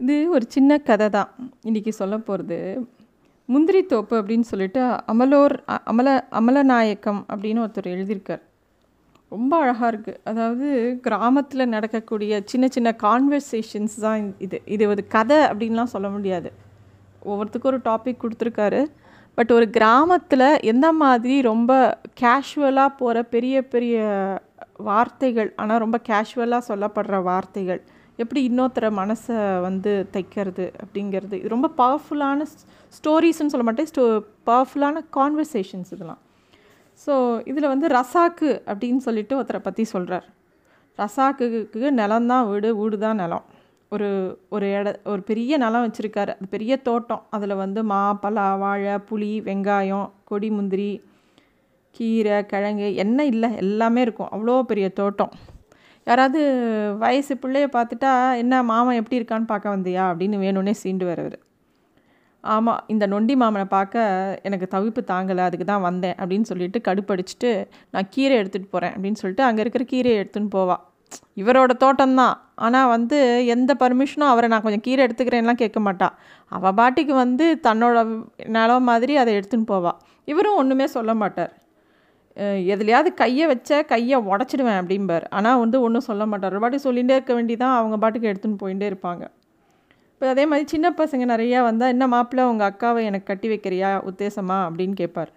இது 0.00 0.30
ஒரு 0.30 0.44
சின்ன 0.48 0.78
கதை 0.78 1.08
தான் 1.08 1.30
இன்றைக்கி 1.64 1.88
சொல்ல 1.90 2.18
போகிறது 2.18 2.58
முந்திரி 3.48 3.82
தோப்பு 3.84 4.22
அப்படின்னு 4.22 4.40
சொல்லிட்டு 4.40 4.80
அமலோர் 5.06 5.54
அ- 5.68 5.82
அமல 5.84 6.08
அமலநாயக்கம் 6.30 7.20
அப்படின்னு 7.32 7.62
ஒருத்தர் 7.64 7.92
எழுதியிருக்கார். 7.92 8.42
ரொம்ப 9.32 9.56
அழகாக 9.56 9.96
இருக்குது 9.96 10.18
அதாவது 10.24 10.66
கிராமத்தில் 11.02 11.68
நடக்கக்கூடிய 11.68 12.42
சின்ன 12.44 12.68
சின்ன 12.68 12.96
கான்வர்சேஷன்ஸ் 13.02 13.96
தான் 14.00 14.34
இது. 14.38 14.62
இது 14.64 14.88
ஒரு 14.88 15.06
கதை 15.06 15.36
அப்படின்லாம் 15.44 15.92
சொல்ல 15.94 16.08
முடியாது. 16.08 16.50
ஒவ்வொருத்துக்கும் 17.24 17.64
ஒரு 17.64 17.80
டாபிக் 17.84 18.22
கொடுத்துருக்காரு. 18.22 18.80
பட் 19.34 19.52
ஒரு 19.52 19.70
கிராமத்தில் 19.70 20.60
எந்த 20.62 20.92
மாதிரி 20.92 21.42
ரொம்ப 21.42 21.72
கேஷுவலாக 22.20 22.96
போகிற 22.98 23.22
பெரிய 23.24 23.62
பெரிய 23.64 23.96
வார்த்தைகள் 24.80 25.52
ஆனால் 25.56 25.78
ரொம்ப 25.78 26.00
கேஷுவலாக 26.08 26.68
சொல்லப்படுற 26.68 27.22
வார்த்தைகள் 27.22 27.80
எப்படி 28.22 28.40
இன்னொருத்தர 28.48 28.86
மனசை 29.00 29.38
வந்து 29.66 29.92
தைக்கிறது 30.14 30.66
அப்படிங்கிறது. 30.82 31.34
இது 31.40 31.54
ரொம்ப 31.54 31.68
பவர்ஃபுல்லான 31.80 32.46
ஸ்டோரிஸ்ன்னு 32.98 33.52
சொல்ல 33.54 33.66
மாட்டேன். 33.68 33.88
ஸ்டோ 33.92 34.04
பவர்ஃபுல்லான 34.48 35.02
கான்வர்சேஷன்ஸ் 35.16 35.90
இதெல்லாம். 35.96 36.20
ஸோ 37.04 37.14
இதில் 37.50 37.72
வந்து 37.72 37.86
ரசாக்கு 37.98 38.50
அப்படின்னு 38.70 39.02
சொல்லிட்டு 39.06 39.36
ஒருத்தரை 39.38 39.60
பற்றி 39.66 39.84
சொல்கிறார் 39.94 40.26
ரசாக்குக்கு 40.98 41.88
நிலம்தான் 42.00 42.46
வீடு 42.50 42.68
வீடு 42.78 42.98
தான் 43.02 43.20
நிலம். 43.22 43.44
ஒரு 43.94 44.08
ஒரு 44.54 44.66
இட 44.76 44.88
ஒரு 45.12 45.22
பெரிய 45.30 45.58
நிலம் 45.64 45.84
வச்சுருக்காரு. 45.86 46.32
அது 46.38 46.48
பெரிய 46.54 46.72
தோட்டம். 46.88 47.22
அதில் 47.36 47.60
வந்து 47.64 47.80
மா 47.90 48.00
பலா 48.22 48.46
வாழை 48.62 48.94
புளி 49.10 49.30
வெங்காயம் 49.48 50.08
கொடி 50.30 50.48
முந்திரி 50.56 50.88
கீரை 51.96 52.38
கிழங்கு 52.52 52.88
என்ன 53.04 53.18
இல்லை. 53.32 53.50
எல்லாமே 53.64 54.00
இருக்கும். 54.06 54.32
அவ்வளோ 54.34 54.56
பெரிய 54.70 54.88
தோட்டம். 55.00 55.34
யாராவது 56.06 56.40
வயசு 56.98 57.34
பிள்ளைய 57.34 57.66
பார்த்துட்டா 57.76 58.36
என்ன 58.36 58.62
மாமன் 58.62 58.98
எப்படி 59.00 59.18
இருக்கான்னு 59.20 59.52
பார்க்க 59.52 59.76
வந்தியா? 59.76 60.02
அப்படின்னு 60.10 60.36
வேணும்னே 60.44 60.74
சீண்டு 60.82 61.04
வரவர். 61.10 61.38
ஆமாம் 62.44 62.82
இந்த 62.86 63.04
நொண்டி 63.06 63.34
மாமனை 63.36 63.64
பார்க்க 63.64 64.40
எனக்கு 64.42 64.66
தவிப்பு 64.74 65.00
தாங்கலை 65.12 65.44
அதுக்கு 65.44 65.66
தான் 65.66 65.86
வந்தேன் 65.88 66.16
அப்படின்னு 66.20 66.48
சொல்லிட்டு 66.50 66.80
கடுப்படிச்சிட்டு 66.88 67.50
நான் 67.90 68.10
கீரை 68.10 68.34
எடுத்துகிட்டு 68.42 68.70
போகிறேன் 68.70 68.94
அப்படின்னு 68.94 69.20
சொல்லிட்டு 69.22 69.46
அங்கே 69.48 69.62
இருக்கிற 69.62 69.84
கீரையை 69.84 70.18
எடுத்துன்னு 70.22 70.52
போவா. 70.56 70.76
இவரோட 71.34 71.72
தோட்டம்தான் 71.84 72.36
ஆனால் 72.54 72.88
வந்து 72.88 73.18
எந்த 73.54 73.70
பர்மிஷனும் 73.80 74.30
அவரை 74.32 74.48
நான் 74.48 74.64
கொஞ்சம் 74.64 74.86
கீரை 74.86 75.00
எடுத்துக்கிறேன்லாம் 75.06 75.62
கேட்க 75.62 75.80
மாட்டா. 75.80 76.08
அவள் 76.52 76.76
பாட்டிக்கு 76.80 77.14
வந்து 77.14 77.46
தன்னோட 77.68 77.96
நிலம் 78.56 78.88
மாதிரி 78.90 79.16
அதை 79.16 79.32
எடுத்துன்னு 79.40 79.70
போவாள் 79.74 79.98
இவரும் 80.24 80.58
ஒன்றுமே 80.62 80.86
சொல்ல 80.96 81.14
மாட்டார். 81.14 81.52
எதுலையாவது 82.72 83.10
கையை 83.14 83.44
வச்ச 83.46 83.82
கையை 83.92 84.16
உடச்சிடுவேன் 84.30 84.78
அப்படிம்பார். 84.80 85.24
ஆனால் 85.30 85.58
வந்து 85.58 85.76
ஒன்றும் 85.86 86.06
சொல்ல 86.08 86.26
மாட்டார். 86.26 86.52
ஒரு 86.52 86.62
பாட்டி 86.64 86.78
சொல்லிகிட்டே 86.88 87.16
இருக்க 87.18 87.34
வேண்டிதான் 87.38 87.76
அவங்க 87.78 87.96
பாட்டுக்கு 88.02 88.30
எடுத்துன்னு 88.32 88.62
போயிட்டே 88.62 88.86
இருப்பாங்க. 88.90 89.24
இப்போ 90.12 90.26
அதே 90.34 90.44
மாதிரி 90.46 90.66
சின்ன 90.74 90.90
பசங்க 91.00 91.24
நிறையா 91.32 91.58
வந்தால் 91.62 91.92
என்ன 91.94 92.04
மாப்பிள்ளை 92.06 92.44
உங்கள் 92.50 92.68
அக்காவை 92.70 93.00
எனக்கு 93.04 93.30
கட்டி 93.30 93.48
வைக்கிறியா? 93.48 93.90
உத்தேசமா? 94.10 94.58
அப்படின்னு 94.68 94.94
கேட்பார். 94.94 95.32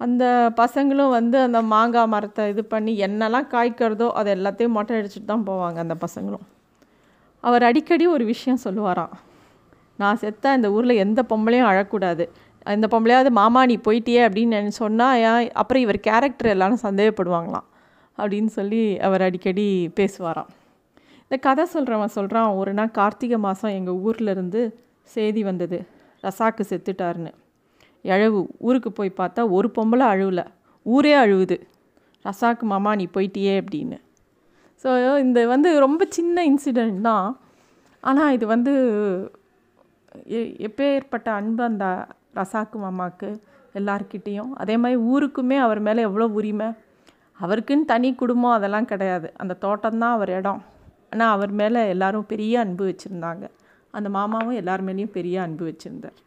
அந்த 0.00 0.24
பசங்களும் 0.56 1.14
வந்து 1.16 1.36
அந்த 1.46 1.62
மாங்காய் 1.72 2.12
மரத்தை 2.12 2.44
இது 2.48 2.62
பண்ணி 2.64 2.92
என்னெல்லாம் 3.06 3.48
காய்க்கிறதோ 3.54 4.08
அதை 4.12 4.30
எல்லாத்தையும் 4.36 4.76
மொட்டை 4.76 4.94
அடிச்சுட்டு 4.98 5.30
தான் 5.32 5.44
போவாங்க 5.46 5.78
அந்த 5.86 5.96
பசங்களும். 6.04 6.44
அவர் 7.44 7.62
அடிக்கடி 7.62 8.06
ஒரு 8.06 8.24
விஷயம் 8.24 8.62
சொல்லுவாராம். 8.64 9.12
நான் 9.96 10.20
செத்தா 10.22 10.50
இந்த 10.58 10.68
ஊரில் 10.72 11.02
எந்த 11.04 11.20
பொம்பளையும் 11.30 11.70
அழக்கூடாது. 11.70 12.24
இந்த 12.70 12.86
பொம்பளையாவது 12.86 13.30
மாமா 13.32 13.66
நீ 13.66 13.76
போயிட்டியே 13.84 14.20
அப்படின்னு 14.26 14.68
சொன்னால் 14.78 15.24
அப்புறம் 15.52 15.82
இவர் 15.82 16.00
கேரக்டர் 16.00 16.46
எல்லாரும் 16.46 16.82
சந்தேகப்படுவாங்களாம் 16.82 17.66
அப்படின்னு 18.18 18.50
சொல்லி 18.50 18.80
அவர் 18.98 19.22
அடிக்கடி 19.22 19.66
பேசுவாராம். 19.96 20.50
இந்த 21.22 21.36
கதை 21.38 21.66
சொல்கிறவன் 21.74 22.14
சொல்கிறான் 22.14 22.54
ஒரு 22.54 22.74
நாள் 22.74 22.90
கார்த்திகை 22.90 23.38
மாதம் 23.38 23.70
எங்கள் 23.70 24.00
ஊர்லேருந்து 24.00 24.62
செய்தி 25.08 25.42
வந்தது 25.42 25.78
ரசாக்கு 26.24 26.64
செத்துட்டாருன்னு. 26.70 27.32
எழவு 28.04 28.38
ஊருக்கு 28.58 28.92
போய் 28.92 29.18
பார்த்தா 29.18 29.50
ஒரு 29.50 29.70
பொம்பளை 29.74 30.06
அழுவல 30.06 30.42
ஊரே 30.86 31.14
அழுவுது 31.14 31.56
ரசாக்கு 32.24 32.64
மாமா 32.64 32.94
நீ 32.94 33.08
போயிட்டியே 33.14 33.54
அப்படின்னு. 33.60 33.98
ஸோ 34.84 34.90
இந்த 35.18 35.46
வந்து 35.46 35.80
ரொம்ப 35.80 36.02
சின்ன 36.08 36.44
இன்சிடெண்ட் 36.46 37.00
தான் 37.00 37.26
ஆனால் 38.02 38.32
இது 38.32 38.46
வந்து 38.46 38.72
எ- 40.30 40.52
எப்பேற்பட்ட 40.60 41.28
அன்பு 41.30 41.62
அந்த 41.62 41.86
ரசாக்கு 42.34 42.78
மாமாவுக்கு 42.82 43.28
எல்லார்கிட்டேயும். 43.74 44.52
அதே 44.52 44.76
மாதிரி 44.76 45.00
ஊருக்குமே 45.00 45.58
அவர் 45.58 45.80
மேலே 45.80 46.02
எவ்வளோ 46.02 46.26
உரிமை. 46.26 46.68
அவருக்குன்னு 47.40 47.84
தனி 47.84 48.14
குடும்பம் 48.14 48.50
அதெல்லாம் 48.50 48.84
கிடையாது. 48.84 49.32
அந்த 49.36 49.56
தோட்டம்தான் 49.60 50.16
அவர் 50.16 50.30
இடம். 50.30 50.62
ஆனால் 51.10 51.32
அவர் 51.32 51.50
மேலே 51.50 51.88
எல்லாரும் 51.88 52.26
பெரிய 52.26 52.60
அன்பு 52.60 52.84
வச்சுருந்தாங்க. 52.88 53.48
அந்த 53.90 54.08
மாமாவும் 54.08 54.54
எல்லார் 54.54 54.84
மேலேயும் 54.84 55.16
பெரிய 55.18 55.42
அன்பு 55.42 55.64
வச்சுருந்தார். 55.66 56.18